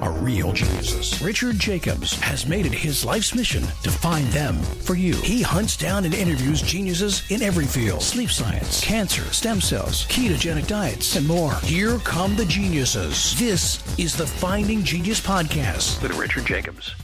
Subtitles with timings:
[0.00, 1.20] are real geniuses.
[1.22, 5.14] Richard Jacobs has made it his life's mission to find them for you.
[5.16, 10.66] He hunts down and interviews geniuses in every field sleep science, cancer, stem cells, ketogenic
[10.66, 11.54] diets, and more.
[11.62, 13.38] Here come the geniuses.
[13.38, 16.94] This is the Finding Genius Podcast with Richard Jacobs.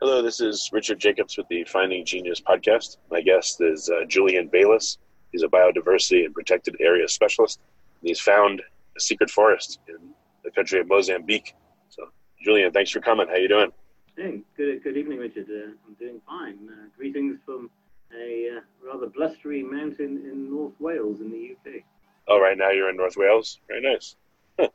[0.00, 2.96] Hello, this is Richard Jacobs with the Finding Genius Podcast.
[3.10, 4.98] My guest is uh, Julian Bayliss.
[5.30, 7.60] He's a biodiversity and protected area specialist.
[8.02, 8.62] He's found
[8.96, 9.96] a secret forest in
[10.44, 11.54] the country of Mozambique.
[11.88, 12.08] So,
[12.42, 13.28] Julian, thanks for coming.
[13.28, 13.70] How you doing?
[14.16, 15.46] Hey, good, good evening, Richard.
[15.48, 16.58] Uh, I'm doing fine.
[16.68, 17.70] Uh, greetings from
[18.14, 21.82] a uh, rather blustery mountain in North Wales in the UK.
[22.28, 23.60] Oh, right now you're in North Wales.
[23.68, 24.16] Very nice.
[24.58, 24.68] Huh.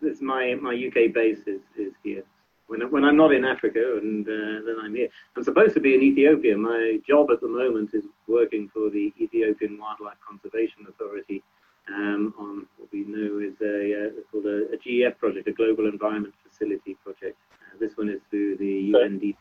[0.00, 2.24] This my my UK base is, is here.
[2.66, 5.08] When, when I'm not in Africa, and uh, then I'm here.
[5.36, 6.56] I'm supposed to be in Ethiopia.
[6.56, 11.42] My job at the moment is working for the Ethiopian Wildlife Conservation Authority
[11.88, 15.86] um, on what we know is a, uh, called a, a, GEF project, a Global
[15.86, 17.36] Environment Facility project.
[17.52, 19.36] Uh, this one is through the UNDP,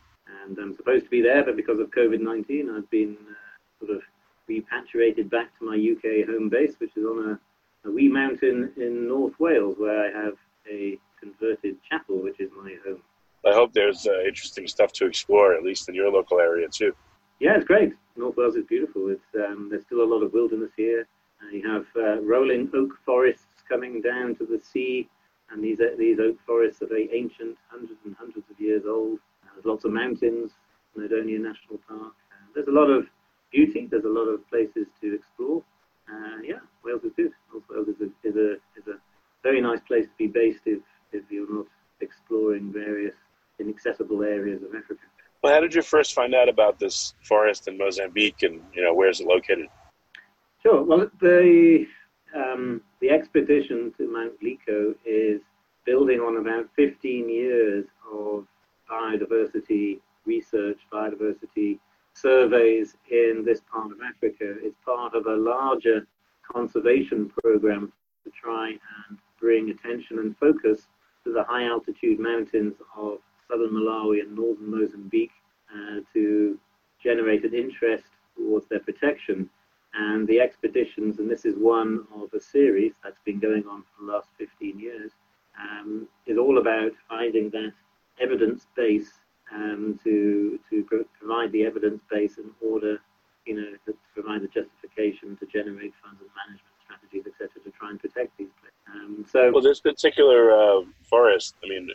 [0.45, 4.03] and I'm supposed to be there, but because of COVID-19, I've been uh, sort of
[4.47, 9.07] repatriated back to my UK home base, which is on a, a wee mountain in
[9.07, 10.33] North Wales, where I have
[10.71, 13.01] a converted chapel, which is my home.
[13.45, 16.93] I hope there's uh, interesting stuff to explore, at least in your local area too.
[17.39, 17.93] Yeah, it's great.
[18.15, 19.09] North Wales is beautiful.
[19.09, 21.07] It's um, there's still a lot of wilderness here.
[21.41, 25.09] Uh, you have uh, rolling oak forests coming down to the sea,
[25.49, 29.19] and these uh, these oak forests are very ancient, hundreds and hundreds of years old.
[29.53, 30.51] there's lots of mountains,
[30.95, 32.13] Snowdonia National Park.
[32.53, 33.07] there's a lot of
[33.51, 33.87] beauty.
[33.89, 35.63] There's a lot of places to explore.
[36.43, 37.31] yeah, Wales is good.
[37.69, 38.97] Wales is a, is a is a
[39.43, 40.81] very nice place to be based if
[41.11, 41.67] if you're not
[42.01, 43.15] exploring various
[43.59, 45.01] inaccessible areas of Africa.
[45.41, 48.93] Well, how did you first find out about this forest in Mozambique, and you know
[48.93, 49.67] where is it located?
[50.63, 50.83] Sure.
[50.83, 51.87] Well, the
[52.35, 55.41] um, the expedition to Mount Lico is
[55.85, 58.45] building on about 15 years of
[58.89, 61.79] biodiversity research, biodiversity
[62.13, 64.55] surveys in this part of Africa.
[64.61, 66.07] It's part of a larger
[66.51, 67.91] conservation program
[68.23, 70.87] to try and bring attention and focus
[71.23, 75.31] to the high altitude mountains of southern Malawi and northern Mozambique
[75.73, 76.57] uh, to
[77.01, 78.05] generate an interest
[78.35, 79.49] towards their protection
[79.93, 84.05] and the expeditions, and this is one of a series that's been going on for
[84.05, 85.11] the last 15 years,
[85.59, 87.73] um, is all about finding that
[88.19, 89.13] evidence base
[89.53, 92.99] um, to to pro- provide the evidence base in order,
[93.45, 97.89] you know, to provide the justification to generate funds and management strategies, etc., to try
[97.89, 98.77] and protect these places.
[98.93, 101.55] Um, so, well, this particular uh, forest.
[101.63, 101.89] I mean,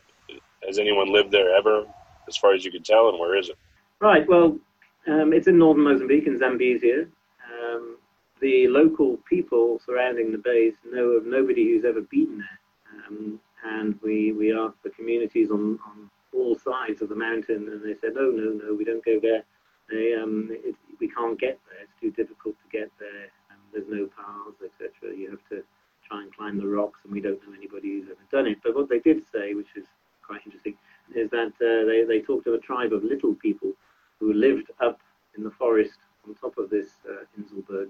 [0.66, 1.84] has anyone lived there ever,
[2.28, 3.56] as far as you can tell, and where is it?
[4.00, 4.26] Right.
[4.28, 4.58] Well,
[5.06, 7.08] um, it's in northern Mozambique in Zambezia.
[7.50, 7.97] Um,
[8.41, 12.58] the local people surrounding the base know of nobody who's ever been there.
[13.06, 17.82] Um, and we, we asked the communities on, on all sides of the mountain, and
[17.84, 19.44] they said, no, no, no, we don't go there.
[19.88, 21.82] They, um, it, we can't get there.
[21.82, 23.31] It's too difficult to get there.
[23.50, 25.16] Um, there's no paths, etc.
[25.16, 25.62] You have to
[26.08, 28.58] try and climb the rocks, and we don't know anybody who's ever done it.
[28.62, 29.84] But what they did say, which is
[30.26, 30.76] quite interesting,
[31.14, 33.72] is that uh, they, they talked of a tribe of little people
[34.19, 35.00] who lived up
[35.36, 37.88] in the forest on top of this uh, Inselberg.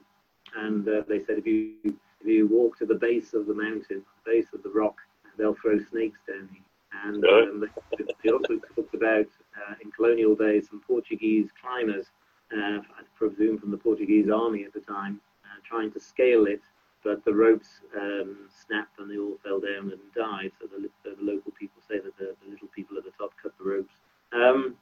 [0.57, 4.05] And uh, they said if you if you walk to the base of the mountain,
[4.25, 4.97] the base of the rock,
[5.37, 6.61] they'll throw snakes down you.
[7.05, 7.65] And um,
[7.97, 12.07] they, they, also talked about uh, in colonial days some Portuguese climbers,
[12.53, 16.61] uh, I presume from the Portuguese army at the time, uh, trying to scale it,
[17.05, 20.53] but the ropes um, snapped and they all fell down and died.
[20.61, 23.53] So the, the local people say that the, the, little people at the top cut
[23.59, 23.95] the ropes.
[24.33, 24.77] Um,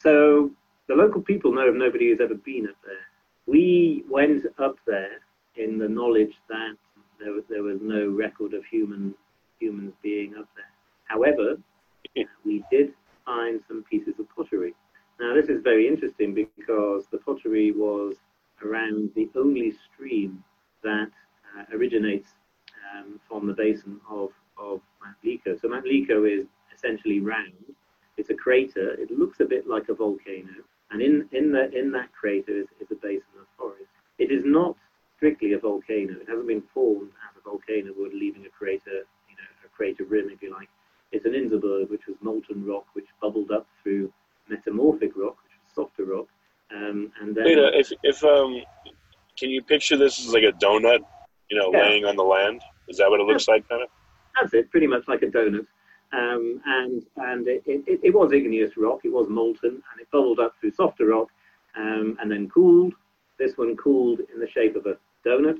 [0.00, 0.50] so
[0.88, 3.06] the local people know of nobody who's ever been up there.
[3.46, 5.20] We went up there
[5.56, 6.76] in the knowledge that
[7.20, 9.14] there was, there was no record of human
[9.58, 10.70] humans being up there.
[11.04, 11.56] However,
[12.44, 12.92] we did
[13.24, 14.74] find some pieces of pottery.
[15.18, 18.16] Now, this is very interesting because the pottery was
[18.62, 20.44] around the only stream
[20.82, 21.10] that
[21.56, 22.28] uh, originates
[22.94, 25.58] um, from the basin of, of Mount Lico.
[25.60, 27.74] So, Mount Lico is essentially round.
[28.16, 28.92] It's a crater.
[28.94, 30.62] It looks a bit like a volcano.
[30.90, 33.90] And in, in, the, in that crater is, is a basin of forest.
[34.18, 34.76] It is not
[35.16, 36.12] strictly a volcano.
[36.20, 40.04] It hasn't been formed as a volcano would, leaving a crater, you know, a crater
[40.04, 40.68] rim, if you like.
[41.12, 44.12] It's an Inselberg, which was molten rock, which bubbled up through
[44.48, 46.26] metamorphic rock, which was softer rock.
[47.46, 48.62] And then, Wait, if, if um,
[49.38, 51.00] can you picture this as like a donut
[51.50, 51.82] you know, Yeah.
[51.82, 52.62] laying on the land.
[52.88, 53.88] Is that what it looks like, kind of?
[54.40, 55.66] That's it, pretty much like a donut.
[56.12, 60.38] Um, and and it, it, it was igneous rock, it was molten, and it bubbled
[60.38, 61.28] up through softer rock
[61.76, 62.94] um, and then cooled.
[63.38, 64.96] This one cooled in the shape of a
[65.26, 65.58] donut.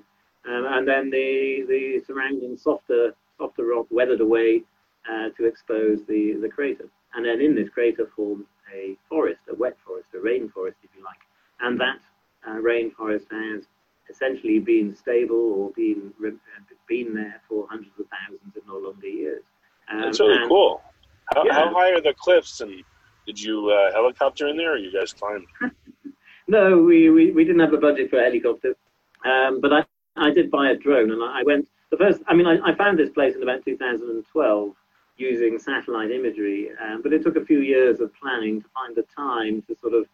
[0.48, 4.62] Um, and then the, the surrounding softer, softer rock weathered away
[5.10, 6.88] uh, to expose the, the crater.
[7.14, 11.04] And then in this crater formed a forest, a wet forest, a rainforest, if you
[11.04, 11.18] like.
[11.60, 11.98] And that
[12.46, 13.64] uh, rainforest has
[14.10, 16.12] essentially been stable or been,
[16.88, 19.42] been there for hundreds of thousands, if not longer years.
[19.90, 20.82] Um, That's really and- cool.
[21.34, 21.54] How, Yeah.
[21.54, 22.60] how high are the cliffs?
[22.60, 22.84] And
[23.26, 25.46] did you uh, helicopter in there, or you guys climbed?
[26.48, 28.76] No, we, we, we didn't have the budget for a helicopter,
[29.24, 31.66] um, but I, I did buy a drone and I I went.
[31.90, 34.74] The first, I mean, I, I found this place in about 2012
[35.16, 39.02] using satellite imagery, um, but it took a few years of planning to find the
[39.16, 40.06] time to sort of,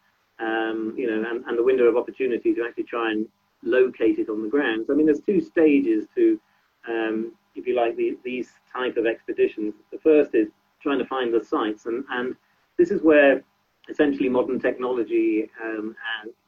[0.42, 3.26] um, you know, and, and the window of opportunity to actually try and
[3.62, 4.84] locate it on the ground.
[4.86, 6.40] So, I mean, there's two stages to,
[6.88, 9.74] um, if you like, the, these type of expeditions.
[9.92, 10.48] The first is
[10.82, 12.34] trying to find the sites, and, and
[12.76, 13.42] this is where
[13.88, 15.94] essentially modern technology um,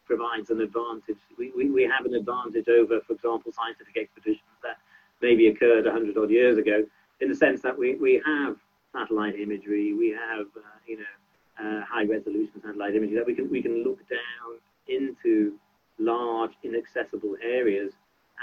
[0.04, 1.18] provides an advantage.
[1.38, 4.76] We, we, we have an advantage over, for example, scientific expeditions that
[5.22, 6.84] maybe occurred 100 odd years ago,
[7.20, 8.56] in the sense that we, we have
[8.92, 11.04] satellite imagery, we have, uh, you know,
[11.60, 14.58] uh, high resolution satellite imagery that we can, we can look down
[14.88, 15.54] into
[15.98, 17.92] large, inaccessible areas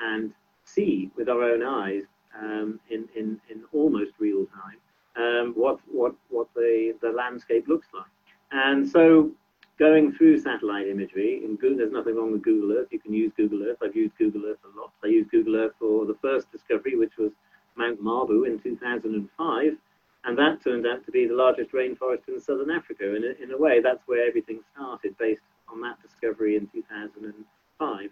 [0.04, 2.04] and see with our own eyes
[2.40, 4.78] um, in, in, in almost real time
[5.18, 8.06] um, what, what, what the, the landscape looks like.
[8.52, 9.32] And so
[9.80, 12.88] going through satellite imagery, in Google, there's nothing wrong with Google Earth.
[12.92, 13.78] You can use Google Earth.
[13.84, 14.92] I've used Google Earth a lot.
[15.04, 17.32] I used Google Earth for the first discovery, which was
[17.76, 19.78] Mount Mabu in 2005.
[20.24, 23.16] And that turned out to be the largest rainforest in southern Africa.
[23.16, 28.10] And in a way, that's where everything started, based on that discovery in 2005.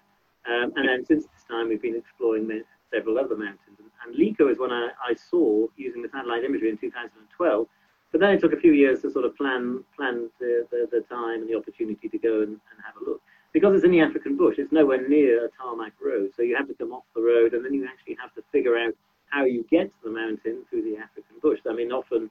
[0.47, 2.49] Um, and then since this time, we've been exploring
[2.91, 3.77] several other mountains.
[3.77, 7.67] And, Lico is one I, I saw using the satellite imagery in 2012.
[8.11, 11.01] But then it took a few years to sort of plan plan the, the, the
[11.01, 13.21] time and the opportunity to go and, and have a look.
[13.53, 16.31] Because it's in the African bush, it's nowhere near a tarmac road.
[16.35, 18.77] So you have to come off the road and then you actually have to figure
[18.77, 18.93] out
[19.29, 21.59] how you get to the mountain through the African bush.
[21.69, 22.29] I mean, often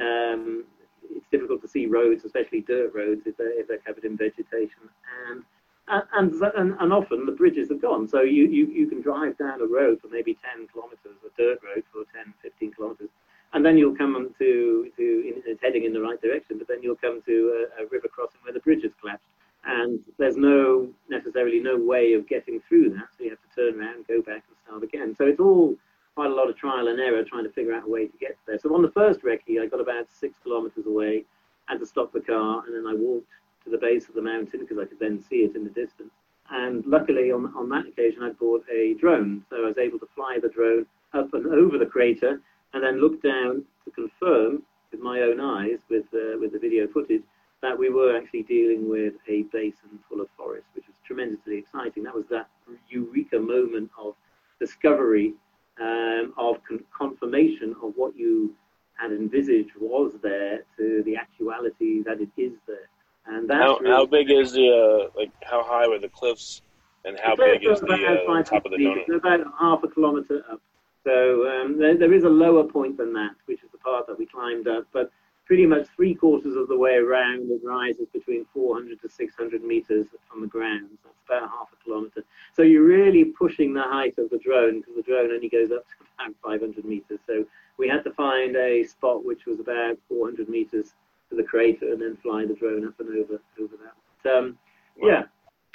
[0.00, 0.64] um,
[1.10, 4.88] it's difficult to see roads, especially dirt roads, if they're, if they're covered in vegetation.
[5.28, 5.42] And
[5.90, 8.06] and, and, and often the bridges have gone.
[8.06, 11.58] So you, you, you can drive down a road for maybe 10 kilometers, a dirt
[11.64, 13.08] road for 10, 15 kilometers,
[13.52, 16.96] and then you'll come to, to it's heading in the right direction, but then you'll
[16.96, 19.26] come to a, a river crossing where the bridge has collapsed.
[19.64, 23.80] And there's no necessarily no way of getting through that, so you have to turn
[23.80, 25.14] around, go back, and start again.
[25.14, 25.76] So it's all
[26.14, 28.36] quite a lot of trial and error trying to figure out a way to get
[28.46, 28.58] there.
[28.58, 31.24] So on the first recce, I got about six kilometers away,
[31.66, 33.30] had to stop the car, and then I walked
[33.64, 36.12] to the base of the mountain because I could then see it in the distance.
[36.50, 40.08] And luckily, on, on that occasion, I bought a drone, so I was able to
[40.14, 42.40] fly the drone up and over the crater,
[42.72, 46.88] and then look down to confirm with my own eyes, with uh, with the video
[46.88, 47.22] footage,
[47.62, 52.02] that we were actually dealing with a basin full of forest, which was tremendously exciting.
[52.02, 52.48] That was that
[52.88, 54.14] eureka moment of
[54.58, 55.34] discovery,
[55.80, 58.54] um, of con- confirmation of what you
[58.94, 62.88] had envisaged was there to the actuality that it is there.
[63.26, 65.30] And that's How, really- how big is the uh, like?
[65.42, 66.62] How high were the cliffs,
[67.04, 69.14] and how big is the uh, top of the donut?
[69.14, 70.60] About half a kilometre up.
[71.04, 74.18] So um, there, there is a lower point than that, which is the part that
[74.18, 74.84] we climbed up.
[74.92, 75.10] But
[75.46, 80.06] pretty much three quarters of the way around, it rises between 400 to 600 meters
[80.30, 80.90] from the ground.
[81.02, 82.22] That's about half a kilometre.
[82.60, 85.86] So you're really pushing the height of the drone because the drone only goes up
[85.88, 87.18] to about 500 meters.
[87.26, 87.46] So
[87.78, 90.92] we had to find a spot which was about 400 meters
[91.30, 93.94] to the crater and then fly the drone up and over over that.
[94.22, 94.58] But, um,
[94.98, 95.08] Wow.
[95.08, 95.22] Yeah,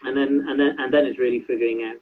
[0.03, 1.97] and then and then and then it's really figuring out,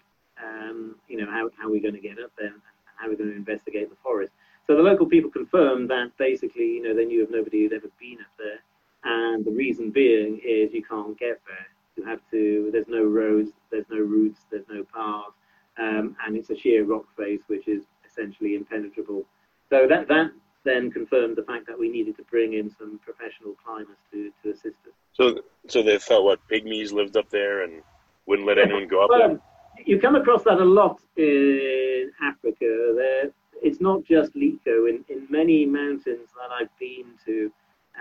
[0.46, 2.62] um, you know, how how we're going to get up there and
[2.98, 4.34] how we're going to investigate the forest.
[4.68, 7.88] So the local people confirmed that basically, you know, they knew of nobody who'd ever
[8.02, 8.60] been up there,
[9.06, 11.68] and the reason being is you can't get there.
[11.96, 12.70] You have to.
[12.72, 13.52] There's no roads.
[13.72, 14.42] There's no routes.
[14.52, 15.36] There's no paths,
[15.78, 19.26] um, and it's a sheer rock face which is essentially impenetrable.
[19.70, 20.32] So that that
[20.64, 24.52] then confirmed the fact that we needed to bring in some professional climbers to, to
[24.52, 24.94] assist us.
[25.12, 27.82] So, so they thought what pygmies lived up there and
[28.26, 29.40] wouldn't let anyone go up Well, there.
[29.86, 32.94] you come across that a lot in Africa.
[32.96, 33.32] There,
[33.62, 34.90] it's not just Lico.
[34.90, 37.52] In, in many mountains that I've been to,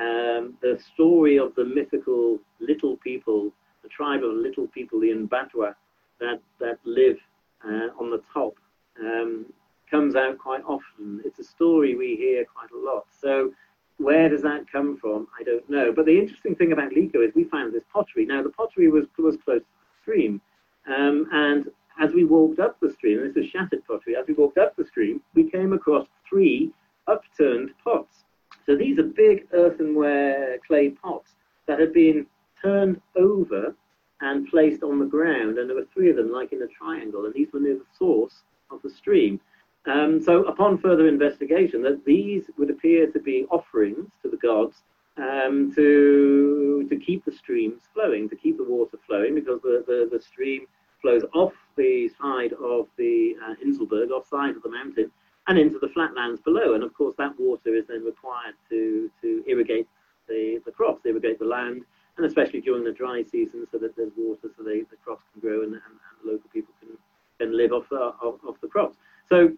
[0.00, 3.52] um, the story of the mythical little people,
[3.82, 5.74] the tribe of little people, the Mbatwa,
[6.20, 7.18] that, that live
[7.64, 8.54] uh, on the top,
[9.00, 9.46] um,
[9.90, 11.20] comes out quite often.
[11.24, 13.06] It's a story we hear quite a lot.
[13.20, 13.52] So
[13.98, 15.28] where does that come from?
[15.38, 15.92] I don't know.
[15.92, 18.24] But the interesting thing about Lico is we found this pottery.
[18.24, 20.40] Now, the pottery was, was close to the stream.
[20.86, 21.68] Um, and
[22.00, 24.86] as we walked up the stream, this is shattered pottery, as we walked up the
[24.86, 26.72] stream, we came across three
[27.06, 28.24] upturned pots.
[28.66, 31.32] So these are big earthenware clay pots
[31.66, 32.26] that had been
[32.62, 33.74] turned over
[34.20, 37.24] and placed on the ground, and there were three of them, like in a triangle,
[37.24, 39.40] and these were near the source of the stream.
[39.86, 44.76] Um, so, upon further investigation, that these would appear to be offerings to the gods
[45.16, 50.08] um, to to keep the streams flowing, to keep the water flowing, because the, the,
[50.10, 50.66] the stream
[51.00, 55.10] flows off the side of the uh, Inselberg, off side of the mountain,
[55.48, 56.74] and into the flatlands below.
[56.74, 59.88] And of course, that water is then required to, to irrigate
[60.28, 61.84] the, the crops, irrigate the land,
[62.16, 65.40] and especially during the dry season, so that there's water so they, the crops can
[65.40, 66.90] grow and, and, and the local people can,
[67.38, 68.96] can live off, uh, off, off the crops.
[69.28, 69.52] So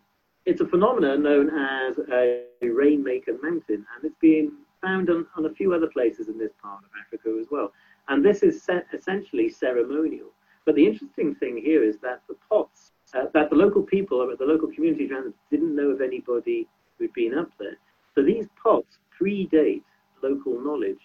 [0.47, 5.55] it's a phenomenon known as a rainmaker mountain, and it's been found on, on a
[5.55, 7.73] few other places in this part of Africa as well.
[8.09, 10.29] And this is essentially ceremonial.
[10.67, 14.45] But the interesting thing here is that the pots, uh, that the local people the
[14.45, 16.69] local communities around didn't know of anybody
[16.99, 17.77] who'd been up there.
[18.15, 19.83] So these pots predate
[20.23, 21.04] local knowledge.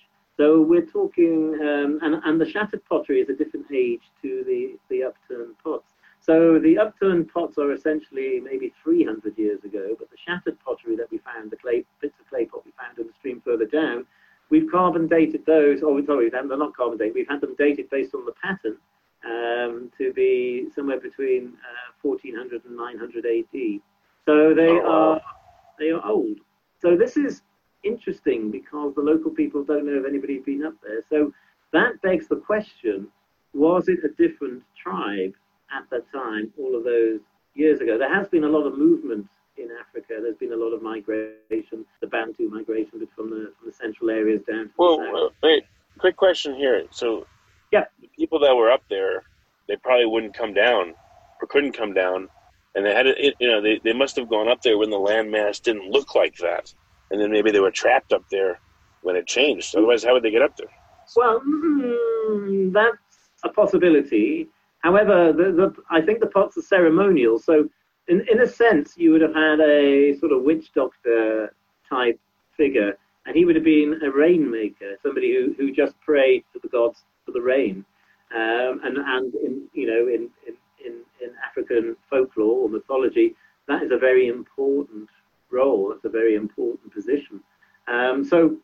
[0.70, 5.02] We're talking, um, and, and the shattered pottery is a different age to the, the
[5.02, 5.96] upturned pots.
[6.22, 11.10] So the upturned pots are essentially maybe 300 years ago, but the shattered pottery that
[11.10, 14.06] we found, the clay bits of clay pot we found in the stream further down,
[14.52, 18.14] we've carbon dated those, or sorry, they're not carbon dated, we've had them dated based
[18.14, 18.78] on the pattern
[19.26, 23.82] um, to be somewhere between uh, 1400 and 900 AD.
[24.24, 25.14] So they oh, wow.
[25.14, 25.22] are
[25.80, 26.38] they are old.
[26.80, 27.42] So this is
[29.00, 31.04] the local people don't know if anybody's been up there.
[31.10, 31.34] So
[31.72, 33.08] that begs the question:
[33.54, 35.34] Was it a different tribe
[35.76, 37.20] at that time, all of those
[37.56, 37.98] years ago?
[37.98, 39.28] There has been a lot of movement
[39.58, 40.20] in Africa.
[40.22, 44.42] There's been a lot of migration, the Bantu migration from the from the central areas
[44.48, 45.00] down to well.
[45.00, 45.64] Well, wait,
[45.98, 46.86] quick question here.
[46.92, 47.26] So
[47.72, 47.86] yeah.
[48.02, 49.24] The people that were up there,
[49.68, 50.96] they probably wouldn't come down
[51.42, 52.30] or couldn't come down.
[52.76, 54.98] And they had it, you know, they, they must have gone up there when the
[54.98, 56.74] landmass didn't look like that.
[57.12, 58.60] And then maybe they were trapped up there
[59.10, 59.76] when it changed.
[59.76, 60.72] Otherwise, how would they get up there?
[61.16, 64.48] Well, mm, that's a possibility.
[64.84, 67.40] However, the, the, I think the pots are ceremonial.
[67.40, 67.68] So,
[68.08, 71.54] in, in a sense, you would have had a sort of witch doctor
[71.90, 72.20] type
[72.56, 76.70] figure, and he would have been a rainmaker, somebody who, who just prayed to the
[76.70, 77.84] gods for the rain.
[78.32, 83.36] Um, and and in you know in, in, in, in African folklore or mythology,
[83.68, 85.10] that is a very important
[85.50, 85.90] role.
[85.90, 87.40] That's a very important position.
[87.88, 88.58] Um, so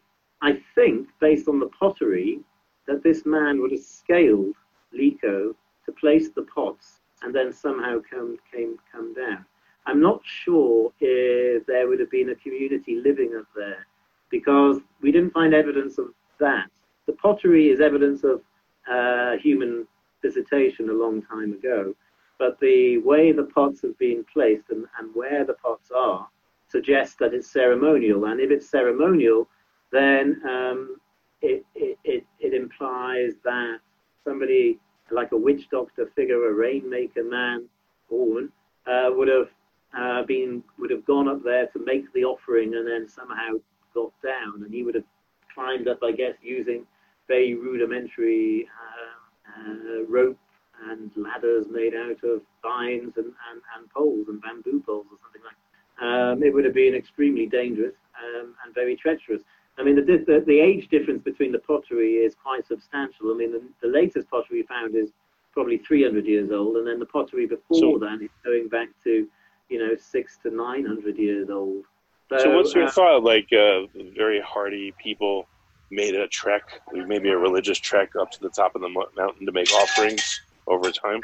[0.46, 2.40] I think, based on the pottery,
[2.86, 4.54] that this man would have scaled
[4.94, 9.44] Lico to place the pots and then somehow come came come down.
[9.88, 13.88] I'm not sure if there would have been a community living up there
[14.30, 16.10] because we didn't find evidence of
[16.40, 16.68] that.
[17.08, 18.42] The pottery is evidence of
[18.88, 19.88] uh, human
[20.22, 21.96] visitation a long time ago.
[22.38, 26.28] But the way the pots have been placed and, and where the pots are
[26.68, 28.26] suggests that it's ceremonial.
[28.26, 29.48] And if it's ceremonial,
[29.96, 30.98] then um,
[31.42, 33.78] it, it, it, it implies that
[34.24, 34.80] somebody
[35.12, 37.68] like a witch doctor figure, a rainmaker man
[38.10, 38.52] or woman,
[38.88, 39.50] uh, would have
[39.98, 43.52] uh, been would have gone up there to make the offering and then somehow
[43.94, 45.06] got down, and he would have
[45.54, 46.86] climbed up, I guess, using
[47.28, 50.38] very rudimentary uh, uh, rope
[50.90, 55.42] and ladders made out of vines and, and, and poles and bamboo poles or something
[55.46, 56.06] like that.
[56.06, 59.42] Um, it would have been extremely dangerous um, and very treacherous.
[59.78, 63.32] I mean, the, the, the, age difference between the pottery is quite substantial.
[63.32, 65.10] I mean, the, the latest pottery found is
[65.52, 69.28] probably 300 years old, and then the pottery before so, that is going back to,
[69.70, 71.84] you know, six to 900 years old.
[72.30, 73.24] So, so what's your uh, thought?
[73.24, 75.46] Like uh, very hardy people
[75.92, 79.52] made a trek, maybe a religious trek up to the top of the mountain to
[79.52, 81.22] make offerings over time?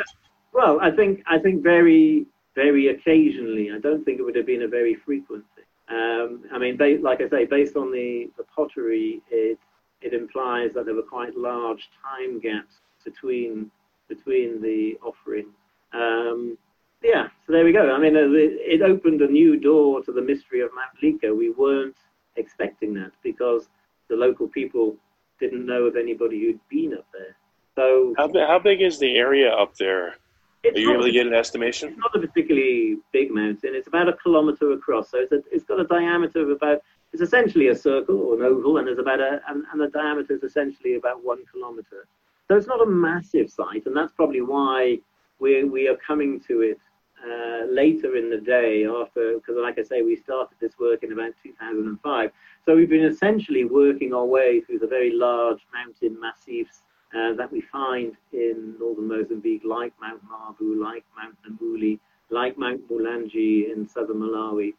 [0.53, 3.71] Well, I think I think very very occasionally.
[3.71, 5.65] I don't think it would have been a very frequent thing.
[5.91, 9.59] Um, I mean, like I say, based on the, the pottery, it
[10.01, 13.69] it implies that there were quite large time gaps between
[14.07, 15.53] between the offerings.
[15.93, 16.57] Um,
[17.03, 17.91] yeah, so there we go.
[17.91, 21.35] I mean, uh, it opened a new door to the mystery of Mount Lico.
[21.35, 21.95] We weren't
[22.35, 23.67] expecting that because
[24.09, 24.95] the local people
[25.39, 27.35] didn't know of anybody who'd been up there.
[27.75, 30.15] So how, how big is the area up there?
[30.63, 31.89] Are you able to get an estimation?
[31.89, 33.71] It's not a particularly big mountain.
[33.73, 36.81] It's about a kilometer across, so it's, a, it's got a diameter of about.
[37.13, 40.33] It's essentially a circle or an oval, and there's about a and, and the diameter
[40.33, 42.07] is essentially about one kilometer.
[42.47, 44.99] So it's not a massive site, and that's probably why
[45.39, 46.79] we we are coming to it
[47.25, 51.11] uh, later in the day after, because like I say, we started this work in
[51.11, 52.31] about 2005.
[52.65, 56.81] So we've been essentially working our way through the very large mountain massifs
[57.15, 61.99] uh, that we find in northern Mozambique, like Mount Mabu, like Mount Namuli,
[62.29, 64.73] like Mount Mulanje in southern Malawi.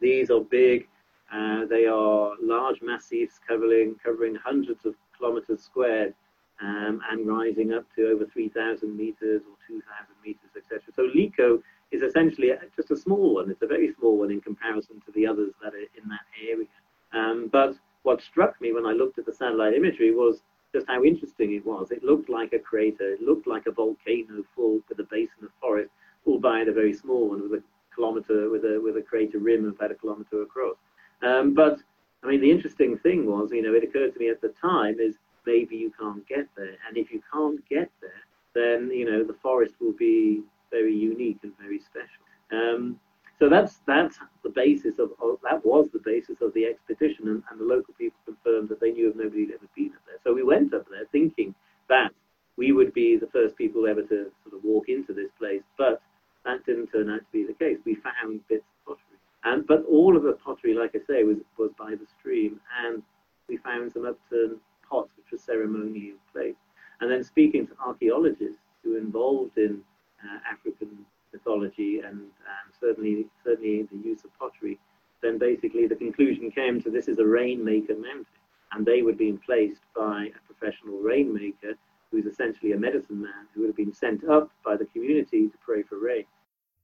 [0.00, 0.88] These are big,
[1.32, 6.14] uh, they are large massifs covering, covering hundreds of kilometers squared
[6.60, 9.82] um, and rising up to over 3,000 meters or 2,000
[10.24, 10.80] meters, etc.
[10.94, 13.50] So Lico is essentially just a small one.
[13.50, 16.66] It's a very small one in comparison to the others that are in that area.
[17.12, 21.02] Um, but what struck me when I looked at the satellite imagery was just how
[21.02, 21.90] interesting it was.
[21.90, 23.14] It looked like a crater.
[23.14, 25.90] It looked like a volcano full with a basin of forest,
[26.26, 27.62] albeit a very small one with a
[27.94, 30.76] kilometer, with a with a crater rim of about a kilometer across.
[31.22, 31.78] Um, but
[32.22, 35.00] I mean, the interesting thing was, you know, it occurred to me at the time
[35.00, 38.22] is maybe you can't get there, and if you can't get there,
[38.54, 42.22] then you know the forest will be very unique and very special.
[42.52, 43.00] Um,
[43.40, 47.42] so that's that's the basis of, of, that was the basis of the expedition, and,
[47.50, 50.18] and, the local people confirmed that they knew of nobody ever been up there.
[50.22, 51.54] So we went up there thinking
[51.88, 52.10] that
[52.56, 56.02] we would be the first people ever to sort of walk into this place, but
[56.44, 57.78] that didn't turn out to be the case.
[57.86, 61.38] We found bits of pottery, and but all of the pottery, like I say, was
[61.56, 63.02] was by the stream, and
[63.48, 66.60] we found some upturned pots which were ceremonial plates.
[67.00, 69.80] And then speaking to archaeologists who were involved in
[70.22, 74.78] uh, African mythology and, and certainly certainly the use of pottery,
[75.22, 78.26] then basically the conclusion came to this is a rainmaker mountain,
[78.72, 81.74] and they were being placed by a professional rainmaker
[82.10, 85.48] who is essentially a medicine man who would have been sent up by the community
[85.48, 86.24] to pray for rain.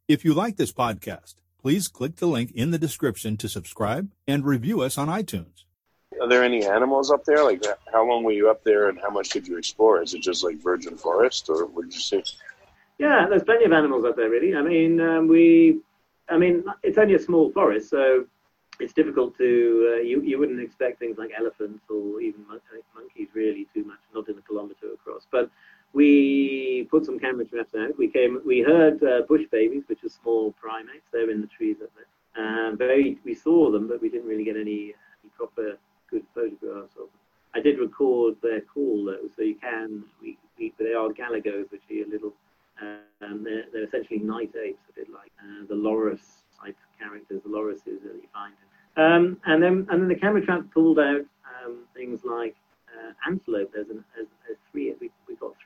[0.08, 4.44] If you like this podcast, please click the link in the description to subscribe and
[4.44, 5.64] review us on iTunes.
[6.22, 7.42] Are there any animals up there?
[7.42, 10.00] Like, how long were you up there, and how much did you explore?
[10.00, 12.22] Is it just like virgin forest, or what did you see?
[12.98, 14.54] Yeah, there's plenty of animals up there, really.
[14.54, 15.80] I mean, um, we,
[16.28, 18.26] I mean, it's only a small forest, so
[18.78, 22.78] it's difficult to, uh, you, you wouldn't expect things like elephants or even mon- uh,
[22.94, 25.26] monkeys really too much, not in a kilometer across.
[25.32, 25.50] But
[25.96, 27.96] we put some camera traps out.
[27.96, 31.06] We came, we heard uh, bush babies, which are small primates.
[31.10, 32.04] They're in the trees up there.
[32.36, 35.78] Um, very, we saw them, but we didn't really get any, any proper
[36.10, 37.20] good photographs of them.
[37.54, 40.04] I did record their call though, so you can.
[40.20, 42.34] We, we they are galagos, which are little
[42.82, 47.48] um, they're, they're, essentially night apes, a bit like uh, the loris type characters, the
[47.48, 48.52] lorises that you find.
[48.98, 51.24] Um, and then and then the camera trap pulled out
[51.64, 52.54] um, things like
[52.94, 53.70] uh, antelope.
[53.72, 54.94] There's, an, there's, there's three.
[55.00, 55.10] We,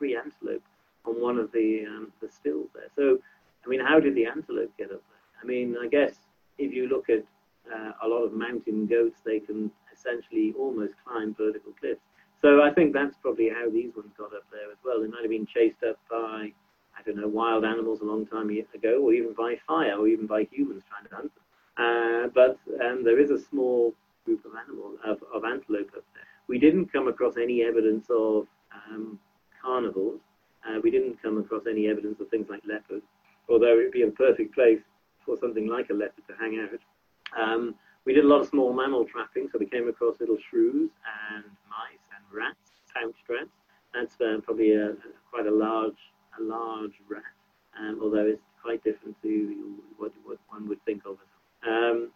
[0.00, 0.62] three antelope
[1.04, 2.88] on one of the um, the stills there.
[2.96, 3.18] So,
[3.64, 5.42] I mean, how did the antelope get up there?
[5.42, 6.14] I mean, I guess
[6.58, 7.24] if you look at
[7.72, 12.00] uh, a lot of mountain goats, they can essentially almost climb vertical cliffs.
[12.40, 15.02] So I think that's probably how these ones got up there as well.
[15.02, 16.52] They might have been chased up by
[16.98, 20.26] I don't know, wild animals a long time ago, or even by fire, or even
[20.26, 21.44] by humans trying to hunt them.
[21.78, 26.24] Uh, but um, there is a small group of animals, of, of, antelope up there.
[26.46, 29.18] We didn't come across any evidence of um,
[29.62, 30.20] carnivores.
[30.66, 33.04] Uh, we didn't come across any evidence of things like leopards,
[33.48, 34.80] although it would be a perfect place
[35.24, 36.80] for something like a leopard to hang out.
[37.40, 40.90] Um, we did a lot of small mammal trapping, so we came across little shrews
[41.34, 43.50] and mice and rats, pouched rats.
[43.94, 44.94] That's uh, probably a,
[45.30, 45.98] quite a large
[46.38, 47.22] a large rat,
[47.78, 51.68] um, although it's quite different to what, what one would think of as.
[51.68, 52.09] Um,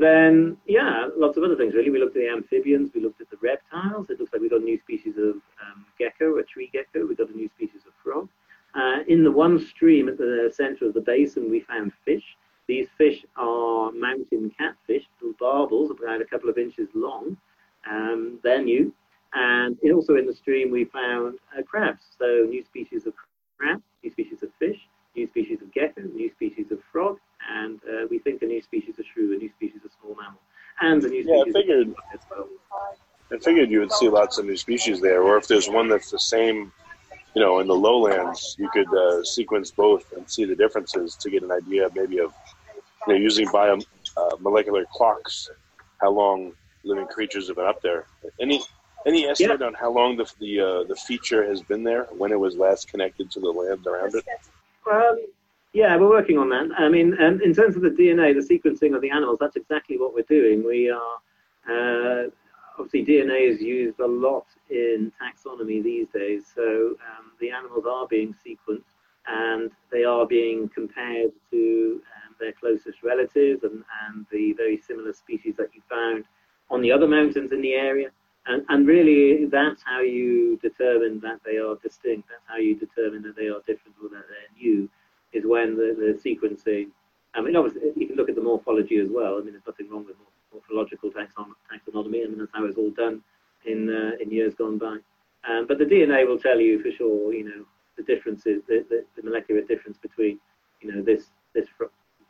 [0.00, 1.90] and then, yeah, lots of other things really.
[1.90, 4.08] We looked at the amphibians, we looked at the reptiles.
[4.08, 7.06] It looks like we got a new species of um, gecko, a tree gecko.
[7.06, 8.26] We got a new species of frog.
[8.74, 12.22] Uh, in the one stream at the center of the basin, we found fish.
[12.66, 17.36] These fish are mountain catfish, little barbels, about a couple of inches long.
[17.86, 18.94] Um, they're new.
[19.34, 23.12] And also in the stream, we found uh, crabs, so new species of
[23.58, 24.78] crab, new species of fish,
[25.16, 27.18] new species of gecko, new species of frog,
[27.50, 30.40] and uh, we think a new species of shrew, a new species of small mammal,
[30.80, 32.48] and a new yeah, species I figured, of as well.
[33.32, 36.10] I figured you would see lots of new species there, or if there's one that's
[36.10, 36.72] the same,
[37.34, 41.30] you know, in the lowlands, you could uh, sequence both and see the differences to
[41.30, 42.32] get an idea, maybe of,
[43.06, 43.78] you know, using bio
[44.16, 45.48] uh, molecular clocks,
[46.00, 48.06] how long living creatures have been up there.
[48.40, 48.62] Any
[49.06, 49.66] any estimate yeah.
[49.66, 52.04] on how long the the uh, the feature has been there?
[52.10, 54.24] When it was last connected to the land around it?
[54.90, 55.18] Um,
[55.72, 56.68] yeah, we're working on that.
[56.76, 59.98] I mean, um, in terms of the DNA, the sequencing of the animals, that's exactly
[59.98, 60.64] what we're doing.
[60.64, 61.18] We are
[61.68, 62.30] uh,
[62.78, 68.06] obviously DNA is used a lot in taxonomy these days, so um, the animals are
[68.08, 68.94] being sequenced
[69.26, 75.12] and they are being compared to um, their closest relatives and, and the very similar
[75.12, 76.24] species that you found
[76.70, 78.08] on the other mountains in the area.
[78.50, 82.28] And, and really, that's how you determine that they are distinct.
[82.28, 84.90] That's how you determine that they are different or that they're new,
[85.32, 86.88] is when the, the sequencing.
[87.32, 89.36] I mean, obviously, you can look at the morphology as well.
[89.36, 90.16] I mean, there's nothing wrong with
[90.52, 92.24] morphological taxon, taxonomy.
[92.24, 93.22] I mean, that's how it's all done
[93.66, 94.96] in uh, in years gone by.
[95.48, 97.64] Um, but the DNA will tell you for sure, you know,
[97.96, 100.40] the differences, the, the, the molecular difference between,
[100.80, 101.68] you know, this this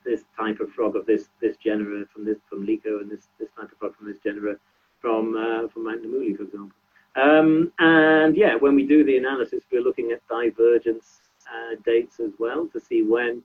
[0.04, 3.48] this type of frog of this this genera from this from Lico and this this
[3.58, 4.56] type of frog from this genera
[5.00, 6.76] from uh, from Mount Namuli, for example.
[7.16, 12.32] Um, and yeah, when we do the analysis, we're looking at divergence uh, dates as
[12.38, 13.42] well to see when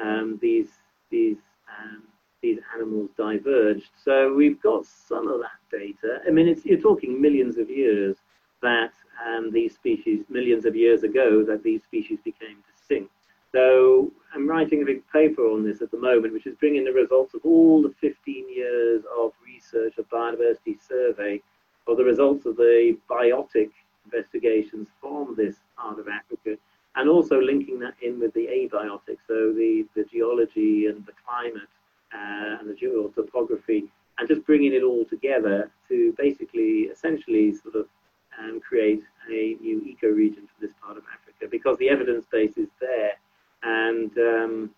[0.00, 0.68] um, these
[1.10, 1.38] these
[1.68, 2.02] um,
[2.42, 3.90] these animals diverged.
[4.04, 6.20] So we've got some of that data.
[6.26, 8.16] I mean, you're talking millions of years
[8.62, 8.92] that
[9.26, 13.10] um, these species, millions of years ago, that these species became distinct.
[13.56, 16.92] So I'm writing a big paper on this at the moment, which is bringing the
[16.92, 21.40] results of all the 15 years of research of biodiversity survey,
[21.86, 23.70] or the results of the biotic
[24.04, 26.58] investigations from this part of Africa,
[26.96, 31.70] and also linking that in with the abiotic, so the, the geology and the climate
[32.12, 33.84] uh, and the geotopography,
[34.18, 37.86] and just bringing it all together to basically, essentially, sort of
[38.38, 42.68] um, create a new ecoregion for this part of Africa because the evidence base is
[44.18, 44.70] um,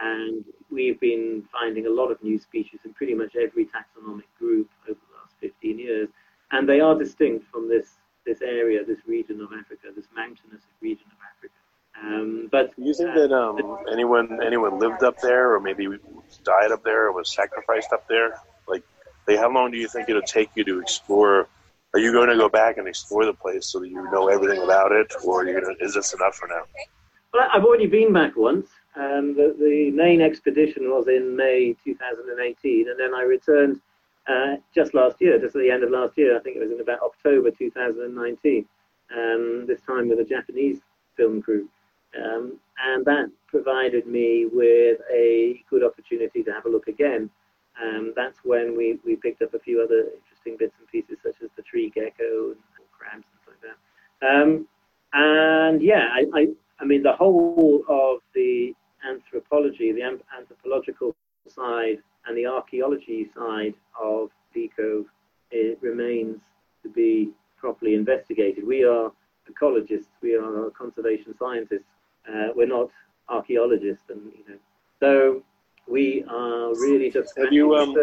[0.00, 4.68] and we've been finding a lot of new species in pretty much every taxonomic group
[4.88, 6.08] over the last 15 years,
[6.52, 11.06] and they are distinct from this this area, this region of Africa, this mountainous region
[11.12, 11.54] of Africa.
[12.02, 15.88] Um, but do you think uh, that um, anyone anyone lived up there, or maybe
[16.44, 18.40] died up there, or was sacrificed up there?
[18.68, 18.82] Like,
[19.26, 21.48] like, how long do you think it'll take you to explore?
[21.94, 24.62] Are you going to go back and explore the place so that you know everything
[24.62, 26.62] about it, or gonna, is this enough for now?
[27.32, 28.68] Well, I've already been back once.
[29.68, 33.80] The, main expedition was in May 2018, and then I returned
[34.28, 36.36] uh, just last year, just at the end of last year.
[36.36, 38.66] I think it was in about October 2019.
[39.16, 40.80] Um, this time with a Japanese
[41.16, 41.68] film crew.
[42.16, 47.30] Um, and that provided me with a good opportunity to have a look again.
[47.82, 51.36] Um, that's when we, we picked up a few other interesting bits and pieces, such
[51.42, 52.56] as the tree gecko and,
[52.98, 53.62] crabs and stuff like
[54.20, 54.42] that.
[54.42, 54.66] Um,
[55.12, 56.46] and yeah, I, I,
[56.80, 58.05] I, mean, the whole of
[59.46, 60.02] anthropology, the
[60.36, 61.14] anthropological
[61.46, 64.30] side, and the archaeology side of
[65.50, 66.40] it remains
[66.82, 68.66] to be properly investigated.
[68.66, 69.12] We are
[69.50, 71.84] ecologists, we are conservation scientists,
[72.26, 72.88] uh, we're not
[73.28, 74.58] archaeologists, and you know,
[74.98, 75.42] so
[75.86, 77.94] we are really just you, um...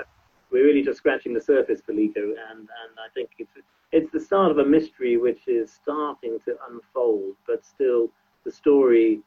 [0.52, 3.58] we're really just scratching the surface for Lico, and and I think it's
[3.92, 8.12] it's the start of a mystery which is starting to unfold, but still
[8.46, 9.22] the story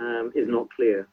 [0.00, 1.06] um, is not clear.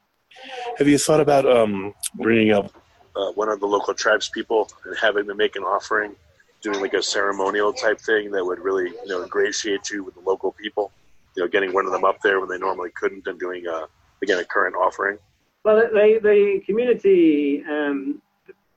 [0.78, 2.72] Have you thought about um, bringing up
[3.16, 6.16] uh, one of the local tribes people and having them make an offering,
[6.62, 10.22] doing like a ceremonial type thing that would really you know ingratiate you with the
[10.22, 10.92] local people?
[11.38, 13.86] you know, getting one of them up there when they normally couldn't and doing, a,
[14.24, 15.20] again, a current offering?
[15.64, 18.22] Well, the, the community, um,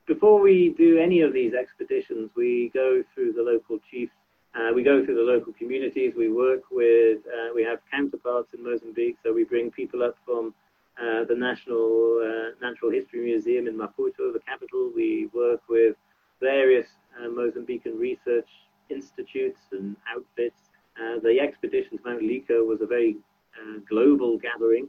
[0.07, 4.13] before we do any of these expeditions, we go through the local chiefs.
[4.55, 6.13] Uh, we go through the local communities.
[6.17, 10.53] We work with, uh, we have counterparts in Mozambique, so we bring people up from
[11.01, 14.91] uh, the National uh, Natural History Museum in Maputo, the capital.
[14.95, 15.97] We work with
[16.41, 16.87] various
[17.19, 18.49] uh, Mozambican research
[18.91, 23.17] institutes and outfits uh, the expedition to Mount Lico was a very
[23.57, 24.89] uh, global gathering.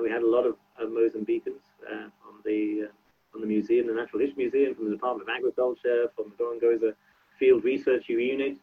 [0.00, 1.66] We had a lot of, of Mozambicans
[2.22, 2.88] from the
[3.32, 6.94] from the museum, the Natural History Museum, from the Department of Agriculture, from the Gorongosa
[7.38, 8.56] Field Research Unit.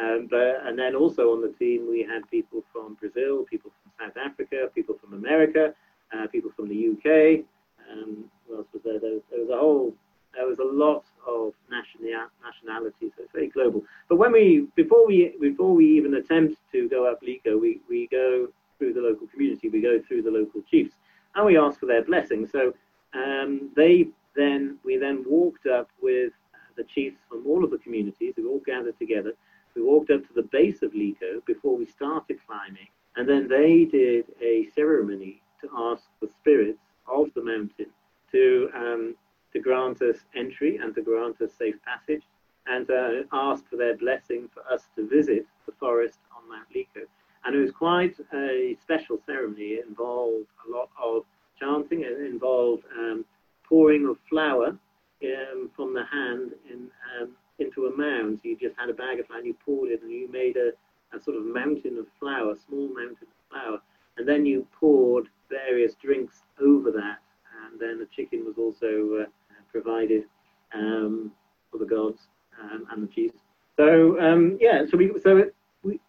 [0.00, 3.92] Um, but, and then also on the team, we had people from Brazil, people from
[4.06, 5.74] South Africa, people from America,
[6.14, 7.44] uh, people from the UK.
[7.90, 8.98] Um, what else was there?
[8.98, 9.94] There was, there was a whole
[10.34, 13.82] there was a lot of national, nationalities, so it's very global.
[14.08, 18.08] But when we, before we, before we even attempt to go up Lico, we, we
[18.10, 18.48] go
[18.78, 20.94] through the local community, we go through the local chiefs,
[21.34, 22.46] and we ask for their blessing.
[22.46, 22.74] So
[23.14, 26.32] um, they then, we then walked up with
[26.76, 29.32] the chiefs from all of the communities, we all gathered together.
[29.76, 33.84] We walked up to the base of Lico before we started climbing, and then they
[33.84, 37.90] did a ceremony to ask the spirits of the mountain
[38.32, 39.14] to um,
[39.52, 42.22] to grant us entry and to grant us safe passage,
[42.66, 47.06] and to ask for their blessing for us to visit the forest on Mount Lico.
[47.44, 49.74] And it was quite a special ceremony.
[49.78, 51.22] It involved a lot of
[51.60, 52.00] chanting.
[52.00, 53.24] It involved um,
[53.68, 56.88] pouring of flour um, from the hand in,
[57.20, 58.40] um, into a mound.
[58.42, 60.56] So you just had a bag of flour and you poured it and you made
[60.56, 60.70] a,
[61.14, 63.78] a sort of mountain of flour, a small mountain of flour.
[64.16, 67.18] And then you poured various drinks over that.
[67.66, 69.26] And then the chicken was also uh,
[69.70, 70.24] provided
[70.72, 71.32] um,
[71.70, 72.28] for the gods
[72.62, 73.40] um, and the chiefs.
[73.76, 76.00] So um, yeah, so we so it, we,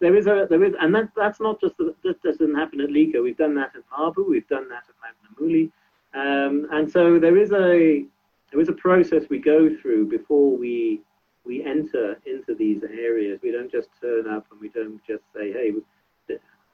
[0.55, 3.21] there is and that that's not just that doesn't happen at Lico.
[3.21, 4.27] We've done that at Mabu.
[4.27, 5.71] We've done that at Mount Namuli,
[6.13, 8.05] um, and so there is a
[8.51, 11.01] there is a process we go through before we
[11.45, 13.39] we enter into these areas.
[13.43, 15.71] We don't just turn up and we don't just say, hey,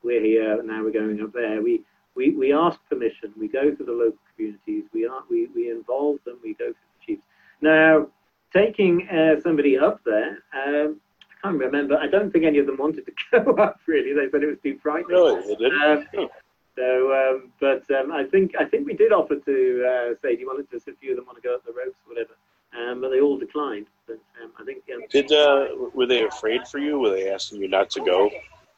[0.03, 1.61] we're here, now we're going up there.
[1.61, 1.81] We,
[2.15, 3.33] we, we ask permission.
[3.37, 4.85] We go to the local communities.
[4.93, 6.37] We, are, we, we involve them.
[6.41, 7.25] We go to the chiefs.
[7.61, 8.07] Now,
[8.53, 11.00] taking uh, somebody up there, um,
[11.43, 11.97] can't remember.
[11.97, 13.12] I don't think any of them wanted to
[13.43, 13.80] go up.
[13.88, 15.15] Really, they said it was too frightening.
[15.15, 16.08] Really, they didn't.
[16.17, 16.30] Um,
[16.77, 20.41] so, um, but um, I think I think we did offer to uh, say, do
[20.41, 22.13] you want to just a few of them want to go up the ropes, or
[22.13, 22.34] whatever.
[22.73, 23.88] Um, but they all declined.
[24.08, 24.84] But um, I think.
[25.10, 26.99] did uh, were they afraid for you?
[26.99, 28.30] Were they asking you not to go,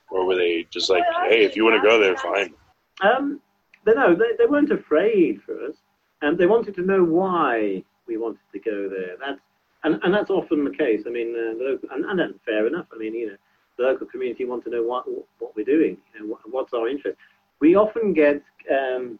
[0.09, 2.53] or were they just like, hey, if you want to go there, fine?
[3.01, 3.39] Um,
[3.85, 5.75] they, no, they, they weren't afraid for us,
[6.21, 9.15] and they wanted to know why we wanted to go there.
[9.19, 9.39] That's
[9.83, 11.03] and, and that's often the case.
[11.05, 12.85] I mean, uh, local, and, and that's fair enough.
[12.93, 13.37] I mean, you know,
[13.77, 15.05] the local community want to know what
[15.39, 15.97] what we're doing.
[16.13, 17.17] You know, what, what's our interest.
[17.59, 18.41] We often get
[18.71, 19.19] um,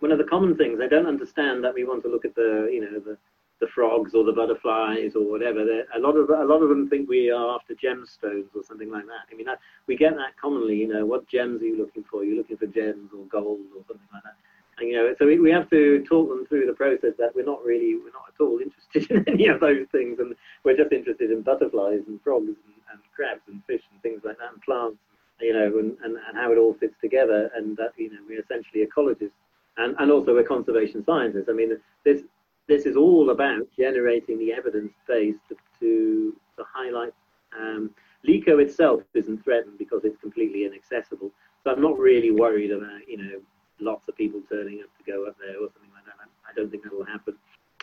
[0.00, 0.78] one of the common things.
[0.78, 3.16] They don't understand that we want to look at the you know the
[3.60, 5.64] the frogs or the butterflies or whatever.
[5.64, 8.90] They're, a lot of a lot of them think we are after gemstones or something
[8.90, 9.28] like that.
[9.30, 10.76] I mean, that, we get that commonly.
[10.76, 12.24] You know, what gems are you looking for?
[12.24, 14.36] You're looking for gems or gold or something like that.
[14.80, 17.62] You know, so we, we have to talk them through the process that we're not
[17.64, 21.30] really, we're not at all interested in any of those things, and we're just interested
[21.30, 24.98] in butterflies and frogs and, and crabs and fish and things like that, and plants.
[25.40, 28.40] You know, and, and, and how it all fits together, and that you know we're
[28.40, 29.32] essentially ecologists
[29.76, 31.48] and, and also we're conservation scientists.
[31.48, 32.22] I mean, this
[32.68, 37.12] this is all about generating the evidence base to, to, to highlight.
[37.58, 37.90] Um,
[38.22, 41.32] itself isn't threatened because it's completely inaccessible.
[41.64, 43.40] So I'm not really worried about, you know,
[43.80, 46.14] lots of people turning up to go up there or something like that.
[46.20, 47.34] I, I don't think that will happen.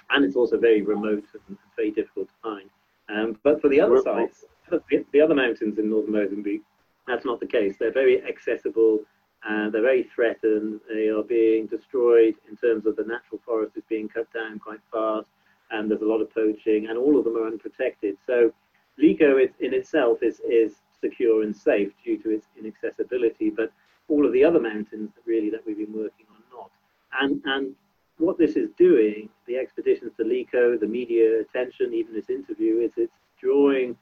[0.09, 2.69] And it's also very remote and very difficult to find.
[3.09, 4.81] Um, but for the other sites, the,
[5.11, 6.63] the other mountains in northern Mozambique,
[7.07, 7.75] that's not the case.
[7.79, 8.99] They're very accessible
[9.45, 10.81] and they're very threatened.
[10.89, 14.79] They are being destroyed in terms of the natural forest is being cut down quite
[14.91, 15.29] fast,
[15.71, 18.17] and there's a lot of poaching, and all of them are unprotected.
[18.25, 18.51] So,
[19.01, 23.71] Lico is, in itself is, is secure and safe due to its inaccessibility, but
[24.07, 26.71] all of the other mountains that really that we've been working on not.
[27.21, 27.75] And and
[28.17, 32.91] what this is doing, the expeditions to Lico, the media attention, even this interview, is
[32.97, 33.95] it's drawing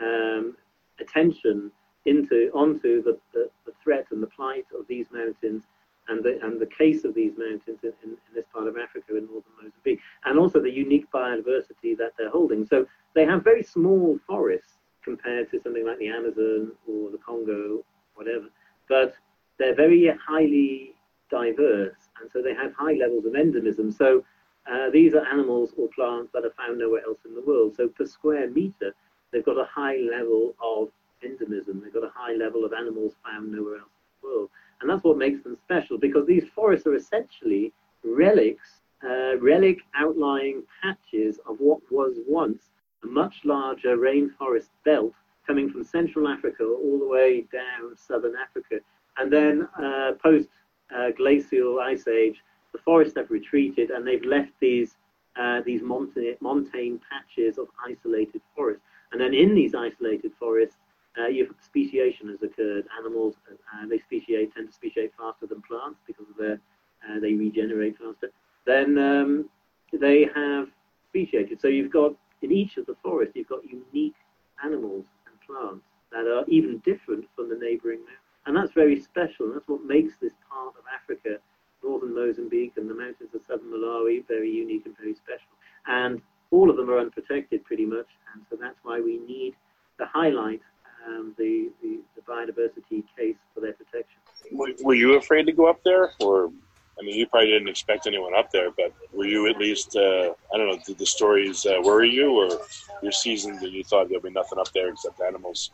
[0.00, 0.56] um,
[1.00, 1.70] attention
[2.04, 5.64] into onto the, the, the, threat and the plight of these mountains
[6.08, 9.16] and the, and the case of these mountains in, in, in, this part of Africa
[9.16, 12.66] in northern Mozambique, and also the unique biodiversity that they're holding.
[12.66, 17.84] So they have very small forests compared to something like the Amazon or the Congo,
[18.14, 18.46] whatever,
[18.88, 19.14] but
[19.62, 20.94] they're very highly
[21.30, 23.92] diverse, and so they have high levels of endemism.
[23.96, 24.24] So
[24.70, 27.74] uh, these are animals or plants that are found nowhere else in the world.
[27.76, 28.94] So per square meter,
[29.32, 30.88] they've got a high level of
[31.24, 31.82] endemism.
[31.82, 34.50] They've got a high level of animals found nowhere else in the world.
[34.80, 37.72] And that's what makes them special because these forests are essentially
[38.04, 42.70] relics, uh, relic outlying patches of what was once
[43.04, 45.12] a much larger rainforest belt
[45.46, 48.76] coming from Central Africa all the way down southern Africa.
[49.18, 50.48] And then uh, post
[50.94, 52.36] uh, glacial ice age,
[52.72, 54.96] the forests have retreated and they've left these
[55.40, 58.82] uh, these montane patches of isolated forests.
[59.12, 60.76] And then in these isolated forests,
[61.18, 61.28] uh,
[61.60, 62.86] speciation has occurred.
[62.98, 66.60] Animals, uh, they speciate, tend to speciate faster than plants because of their,
[67.08, 68.30] uh, they regenerate faster.
[68.66, 69.48] Then um,
[69.92, 70.68] they have
[71.08, 71.60] speciated.
[71.60, 74.16] So you've got, in each of the forests, you've got unique
[74.64, 78.21] animals and plants that are even different from the neighboring mountains.
[78.46, 79.46] And that's very special.
[79.46, 81.38] And that's what makes this part of Africa,
[81.82, 85.52] northern Mozambique and the mountains of southern Malawi, very unique and very special.
[85.86, 88.06] And all of them are unprotected pretty much.
[88.34, 89.54] And so that's why we need
[89.98, 90.60] to highlight
[91.06, 94.20] um, the, the, the, biodiversity case for their protection.
[94.52, 96.12] Were you afraid to go up there?
[96.20, 99.96] Or, I mean, you probably didn't expect anyone up there, but were you at least,
[99.96, 102.60] uh, I don't know, did the stories uh, worry you or
[103.02, 105.72] you're seasoned and you thought there'd be nothing up there except animals?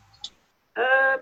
[0.75, 1.17] Uh,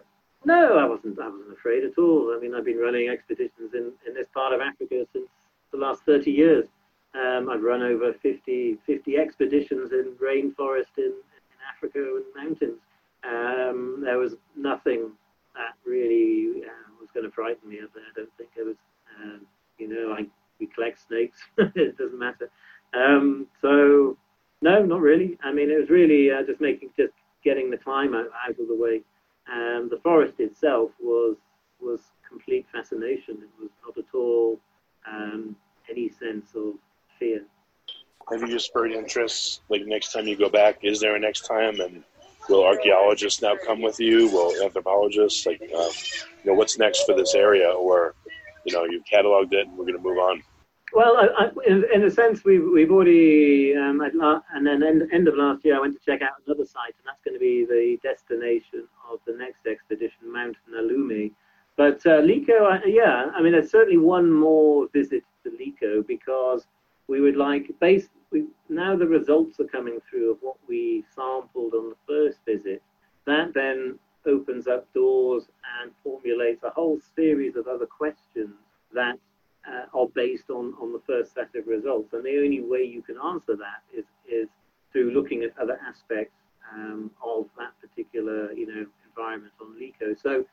[0.47, 1.19] no, I wasn't.
[1.19, 2.33] I wasn't afraid at all.
[2.36, 5.27] I mean, I've been running expeditions in, in this part of Africa since
[5.71, 6.65] the last 30 years.
[7.13, 12.79] Um, I've run over 50, 50 expeditions in rainforest in, in Africa and mountains.
[13.25, 15.12] Um, there was nothing
[15.55, 18.03] that really uh, was going to frighten me up there.
[18.03, 18.77] I don't think it was,
[19.21, 19.41] um,
[19.77, 20.27] you know, I,
[20.62, 21.39] we collect snakes.
[21.57, 22.49] it doesn't matter.
[22.93, 24.15] Um, so,
[24.62, 25.38] no, not really.
[25.43, 28.67] I mean, it was really uh, just making, just getting the climb out, out of
[28.69, 29.01] the way.
[29.51, 31.38] Um, the forest itself was
[31.79, 33.38] was complete fascination.
[33.41, 34.60] It was not at all
[35.10, 35.55] um,
[35.89, 36.73] any sense of
[37.19, 37.41] fear.
[38.29, 39.62] Have you just spurred interest?
[39.69, 41.79] Like next time you go back, is there a next time?
[41.79, 42.03] And
[42.49, 44.29] will archaeologists now come with you?
[44.29, 45.91] Will anthropologists like um,
[46.43, 48.15] you know what's next for this area, or
[48.65, 50.43] you know you've cataloged it and we're going to move on?
[50.97, 55.27] Well, I, I, in, in, a sense, we've, we've already, um, and then end, end
[55.27, 57.65] of last year, I went to check out another site, and that's going to be
[57.65, 61.33] the destination of the next expedition, Mount Nalume.
[61.75, 66.65] But uh, Lico, yeah, I mean, there's certainly one more visit to Lico because
[67.07, 71.75] we would like, based, we, now the results are coming through of what we sampled
[71.75, 72.81] on the first visit.
[73.27, 75.43] That then opens up doors
[75.79, 78.55] and formulates a whole series of other questions
[78.93, 79.19] that
[79.67, 82.13] uh, are based on, on the first set of results.
[82.13, 84.47] And the only way you can answer that is, is
[84.91, 86.34] through looking at other aspects
[86.73, 90.19] um, of that particular you know environment on Lico.
[90.21, 90.45] So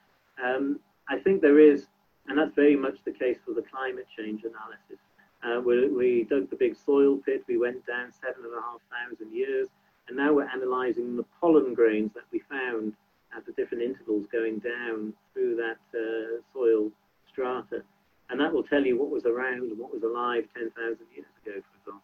[0.42, 1.86] um, I think there is,
[2.26, 5.02] and that's very much the case for the climate change analysis.
[5.44, 8.80] Uh, we, we, dug the big soil pit, we went down seven and a half
[8.90, 9.68] thousand years,
[10.08, 12.94] and now we're analyzing the pollen grains that we found
[13.36, 16.90] at the different intervals going down through that uh, soil
[17.28, 17.82] strata
[18.30, 20.74] and that will tell you what was around and what was alive 10,000
[21.14, 22.02] years ago, for example.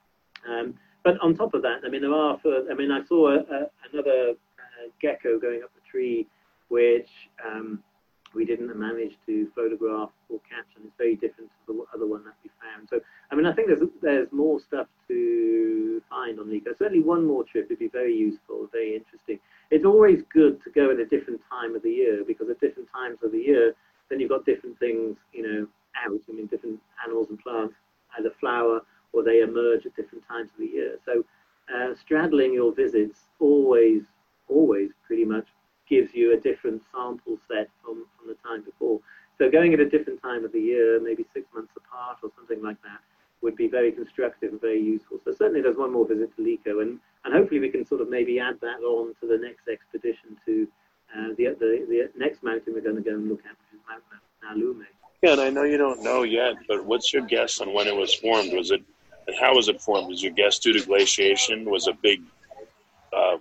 [0.49, 2.39] Um, but on top of that, I mean, there are,
[2.71, 6.27] I mean, I saw a, a, another uh, gecko going up the tree,
[6.69, 7.09] which
[7.45, 7.83] um,
[8.35, 12.25] we didn't manage to photograph or catch, and it's very different to the other one
[12.25, 12.89] that we found.
[12.89, 16.77] So, I mean, I think there's there's more stuff to find on Lico.
[16.79, 19.41] Certainly, one more trip would be very useful, very interesting.
[19.71, 22.89] It's always good to go at a different time of the year because at different
[22.93, 23.75] times of the year,
[24.09, 26.21] then you've got different things, you know, out.
[26.29, 27.75] I mean, different animals and plants
[28.19, 28.81] either flower
[29.13, 30.99] or they emerge at different times of the year.
[31.05, 31.25] So
[31.75, 34.03] uh, straddling your visits always,
[34.49, 35.47] always pretty much
[35.89, 39.01] gives you a different sample set from, from the time before.
[39.39, 42.63] So going at a different time of the year, maybe six months apart or something
[42.63, 43.01] like that,
[43.43, 45.19] would be very constructive and very useful.
[45.25, 48.11] So certainly there's one more visit to Lico, and, and hopefully we can sort of
[48.11, 50.69] maybe add that on to the next expedition to
[51.17, 53.81] uh, the, the, the next mountain we're going to go and look at, which is
[53.89, 54.05] Mount
[54.45, 54.85] Nalume.
[55.23, 57.95] Yeah, and I know you don't know yet, but what's your guess on when it
[57.95, 58.53] was formed?
[58.53, 58.83] Was it,
[59.27, 60.09] and how was it formed?
[60.09, 61.69] Was your guess due to glaciation?
[61.69, 62.23] Was a big
[63.13, 63.37] uh,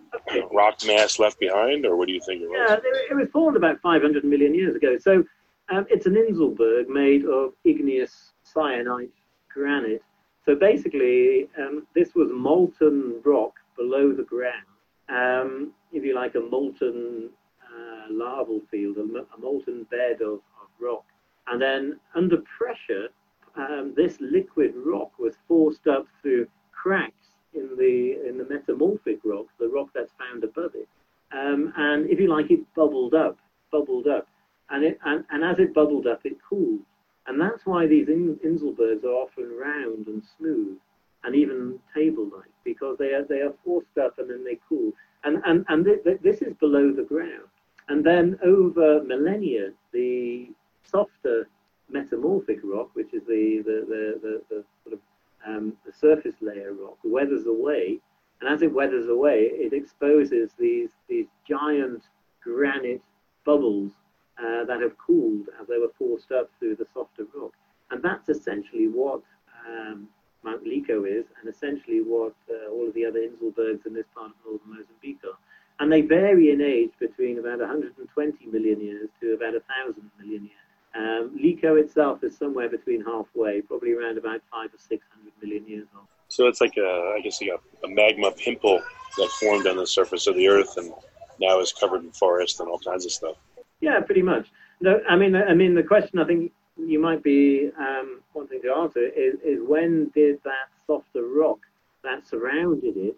[0.52, 2.68] rock mass left behind, or what do you think it was?
[2.70, 2.76] Yeah,
[3.12, 4.98] it was formed about 500 million years ago.
[4.98, 5.24] So
[5.70, 9.12] um, it's an Inselberg made of igneous syenite
[9.54, 10.04] granite.
[10.46, 14.66] So basically, um, this was molten rock below the ground.
[15.10, 17.30] Um, if you like, a molten
[17.64, 21.06] uh, larval field, a, molten bed of, of rock.
[21.50, 23.10] And then under pressure,
[23.56, 29.48] um, this liquid rock was forced up through cracks in the in the metamorphic rock,
[29.60, 30.88] the rock that's found above it.
[31.32, 33.38] Um, and if you like, it bubbled up,
[33.72, 34.28] bubbled up,
[34.70, 36.82] and it and, and as it bubbled up, it cooled.
[37.28, 40.78] And that's why these in, Inselbergs are often round and smooth,
[41.24, 44.94] and even table-like, because they are they are forced up and then they cool.
[45.24, 47.50] And and and th- th- this is below the ground.
[47.90, 50.50] And then over millennia, the
[50.90, 51.48] softer
[51.90, 55.00] metamorphic rock, which is the, the, the, the, the sort of
[55.48, 58.00] um, the surface layer rock, weathers away.
[58.42, 62.04] And as it weathers away, it exposes these, these giant
[62.42, 63.02] granite
[63.46, 63.92] bubbles
[64.40, 67.52] uh, that have cooled as they were forced up through the softer rock.
[67.92, 69.22] And that's essentially what
[69.68, 70.08] um,
[70.44, 74.30] Mount Lico is, and essentially what uh, all of the other Inselbergs in this part
[74.30, 75.38] of northern Mozambique are.
[75.80, 80.69] And they vary in age between about 120 million years to about 1,000 million years.
[80.96, 85.68] Um, Lico itself is somewhere between halfway, probably around about five or six hundred million
[85.68, 86.08] years old.
[86.30, 88.82] So it's like a, I guess, like a, a magma pimple
[89.18, 90.92] that formed on the surface of the Earth and
[91.40, 93.36] now is covered in forest and all kinds of stuff.
[93.82, 94.48] Yeah, pretty much.
[94.82, 98.74] No, I mean, I mean, the question I think you might be um, wanting to
[98.74, 101.60] answer is, is when did that softer rock
[102.04, 103.16] that surrounded it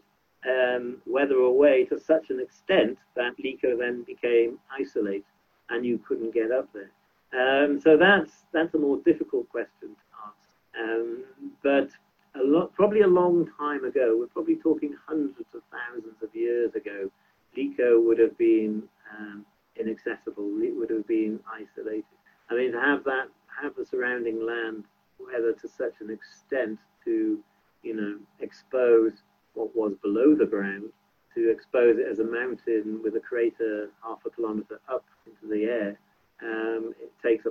[0.48, 5.24] um, weather away to such an extent that Lico then became isolated
[5.70, 6.92] and you couldn't get up there?
[7.34, 10.50] Um, so that's that's a more difficult question to ask.
[10.80, 11.24] Um,
[11.64, 11.90] but
[12.36, 16.76] a lot, probably a long time ago, we're probably talking hundreds of thousands of years
[16.76, 17.10] ago,
[17.58, 18.84] Lico would have been
[19.18, 20.62] um, inaccessible.
[20.62, 22.06] It would have been isolated.
[22.50, 23.28] I mean, to have that,
[23.62, 24.86] have the surrounding land
[25.20, 27.40] weathered to such an extent to,
[27.84, 30.90] you know, expose what was below the ground,
[31.36, 35.66] to expose it as a mountain with a crater half a kilometer up into the
[35.66, 36.00] air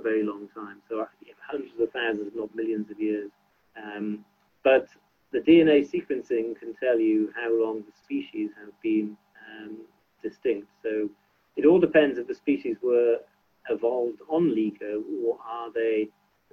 [0.01, 0.77] a very long time.
[0.89, 1.05] So
[1.47, 3.31] hundreds of thousands, not millions of years.
[3.81, 4.25] Um,
[4.63, 4.87] but
[5.31, 9.17] the DNA sequencing can tell you how long the species have been
[9.49, 9.77] um,
[10.23, 10.67] distinct.
[10.83, 11.09] So
[11.55, 13.17] it all depends if the species were
[13.69, 16.09] evolved on Lico or are they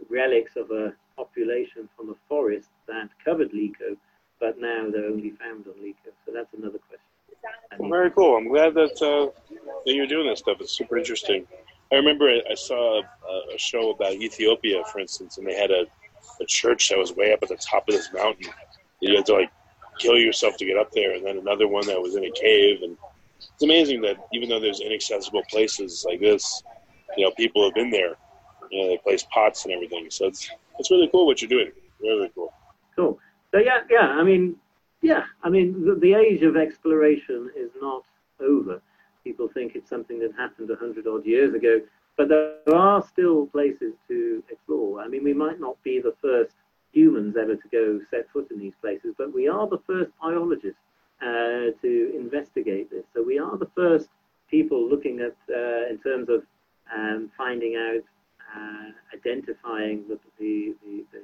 [0.08, 3.96] relics of a population from a forest that covered Lico,
[4.40, 6.10] but now they're only found on Lico.
[6.24, 7.90] So that's another question.
[7.90, 8.36] Very cool.
[8.36, 9.30] I'm glad that, uh,
[9.84, 10.58] that you're doing this stuff.
[10.60, 11.46] It's super interesting.
[11.90, 13.02] I remember I saw
[13.58, 15.86] show about Ethiopia, for instance, and they had a
[16.40, 18.52] a church that was way up at the top of this mountain.
[19.00, 19.50] You had to like
[19.98, 22.82] kill yourself to get up there, and then another one that was in a cave.
[22.82, 22.96] And
[23.38, 26.62] it's amazing that even though there's inaccessible places like this,
[27.16, 28.16] you know, people have been there.
[28.70, 30.06] You know, they place pots and everything.
[30.10, 31.72] So it's it's really cool what you're doing.
[32.00, 32.52] Really, really cool.
[32.96, 33.18] Cool.
[33.52, 34.08] So yeah, yeah.
[34.08, 34.56] I mean,
[35.02, 35.24] yeah.
[35.42, 38.04] I mean, the, the age of exploration is not
[38.40, 38.80] over.
[39.24, 41.80] People think it's something that happened a hundred odd years ago,
[42.16, 45.00] but there are still places to explore.
[45.00, 46.54] I mean, we might not be the first
[46.92, 50.80] humans ever to go set foot in these places, but we are the first biologists
[51.22, 53.04] uh, to investigate this.
[53.14, 54.08] So we are the first
[54.50, 56.42] people looking at, uh, in terms of
[56.94, 58.04] um, finding out,
[58.56, 61.20] uh, identifying the, the, the, the,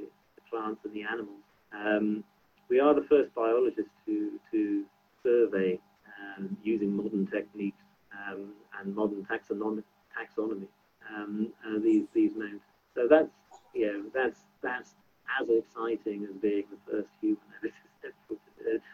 [0.50, 1.42] plants and the animals.
[1.72, 2.22] Um,
[2.68, 4.84] we are the first biologists to, to
[5.22, 5.80] survey
[6.20, 9.82] um, using modern techniques um, and modern taxonomy,
[10.14, 10.68] taxonomy
[11.12, 12.60] um, uh, these, these mountains.
[12.94, 13.30] So that's,
[13.74, 14.94] you know, that's, that's
[15.40, 17.40] as exciting as being the first human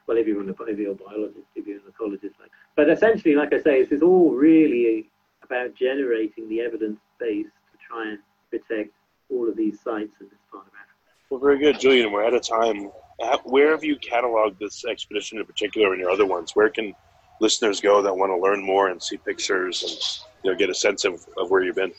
[0.07, 2.39] well, if you're, an, if you're a biologist, if you're an ecologist.
[2.41, 2.51] Like.
[2.77, 5.09] But essentially, like I say, this is all really
[5.43, 8.19] about generating the evidence base to try and
[8.51, 8.91] protect
[9.31, 10.91] all of these sites in this part of Africa.
[11.31, 12.13] Well, very good, Julian.
[12.13, 12.91] We're out of time.
[13.23, 16.53] Uh, where have you cataloged this expedition in particular and your other ones?
[16.57, 16.95] Where can
[17.41, 20.75] listeners go that want to learn more and see pictures and you know get a
[20.75, 21.93] sense of, of where you've been?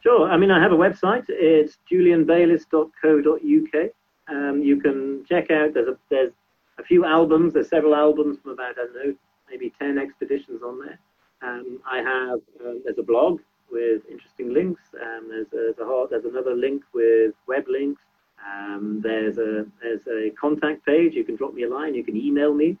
[0.00, 0.30] Sure.
[0.30, 1.24] I mean, I have a website.
[1.28, 3.90] It's julianbayliss.co.uk.
[4.28, 5.74] Um, you can check out.
[5.74, 6.32] There's a there's
[6.78, 7.54] a few albums.
[7.54, 9.14] There's several albums from about I don't know
[9.50, 10.98] maybe ten expeditions on there.
[11.42, 13.40] Um, I have um, there's a blog
[13.70, 14.82] with interesting links.
[15.00, 18.02] Um, there's a, there's a there's another link with web links.
[18.46, 21.14] Um, there's a there's a contact page.
[21.14, 21.94] You can drop me a line.
[21.94, 22.76] You can email me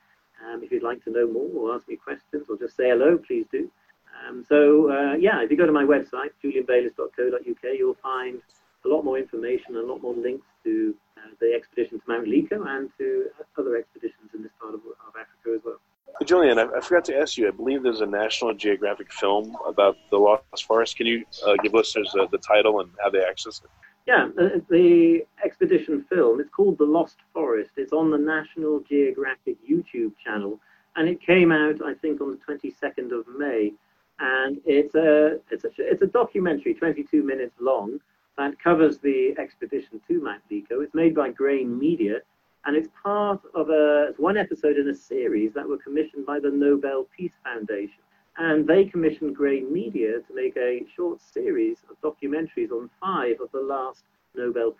[0.46, 3.18] um, if you'd like to know more or ask me questions or just say hello.
[3.18, 3.70] Please do.
[4.28, 8.40] Um, so uh, yeah, if you go to my website, julianbayliss.co.uk, you'll find
[8.84, 12.26] a lot more information, and a lot more links to uh, the expedition to Mount
[12.26, 13.26] Lico and to
[13.58, 15.80] other expeditions in this part of, of Africa as well.
[16.24, 17.48] Julian, I, I, forgot to ask you.
[17.48, 20.96] I believe there's a National Geographic film about the Lost Forest.
[20.96, 23.70] Can you uh, give listeners uh, the title and how they access it?
[24.06, 26.40] Yeah, the, the expedition film.
[26.40, 27.72] It's called The Lost Forest.
[27.76, 30.58] It's on the National Geographic YouTube channel,
[30.96, 33.72] and it came out, I think, on the 22nd of May
[34.20, 38.00] and it's a it's a it's a documentary, 22 minutes long,
[38.36, 40.82] that covers the expedition to Mount Lico.
[40.82, 42.20] It's made by Grain Media,
[42.64, 46.50] and it's part of a one episode in a series that were commissioned by the
[46.50, 48.00] Nobel Peace Foundation.
[48.36, 53.50] And they commissioned Grain Media to make a short series of documentaries on five of
[53.52, 54.04] the last
[54.36, 54.72] Nobel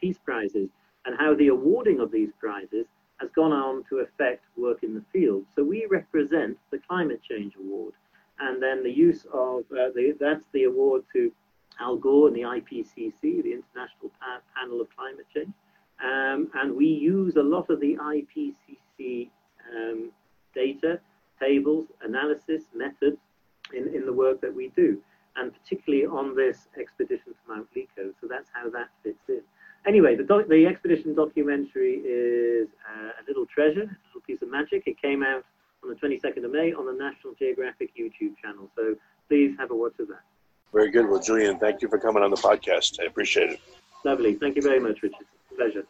[0.00, 0.68] Peace Prizes
[1.04, 2.86] and how the awarding of these prizes
[3.20, 5.44] has gone on to affect work in the field.
[5.54, 7.94] So we represent the Climate Change Award
[8.40, 11.30] and then the use of uh, the, that's the award to
[11.80, 15.52] Al Gore and the IPCC, the International pa- Panel of Climate Change.
[16.02, 19.28] Um, and we use a lot of the IPCC
[19.74, 20.10] um,
[20.54, 20.98] data,
[21.38, 23.18] tables, analysis, methods
[23.74, 24.98] in, in the work that we do,
[25.36, 28.12] and particularly on this expedition to Mount Lico.
[28.20, 29.40] So that's how that fits in.
[29.86, 34.50] Anyway, the, doc- the expedition documentary is uh, a little treasure, a little piece of
[34.50, 34.82] magic.
[34.86, 35.44] It came out
[35.82, 38.70] on the 22nd of May on the National Geographic YouTube channel.
[38.76, 38.96] So
[39.28, 40.22] please have a watch of that.
[40.72, 41.08] Very good.
[41.08, 43.00] Well, Julian, thank you for coming on the podcast.
[43.00, 43.60] I appreciate it.
[44.04, 44.34] Lovely.
[44.34, 45.26] Thank you very much, Richard.
[45.56, 45.84] Pleasure.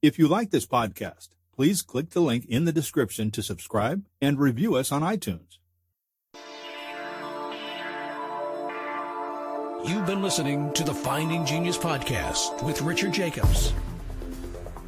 [0.00, 4.38] If you like this podcast, please click the link in the description to subscribe and
[4.38, 5.58] review us on iTunes.
[9.84, 13.72] You've been listening to the Finding Genius podcast with Richard Jacobs.